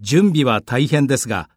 [0.00, 1.48] 準備は大変ですが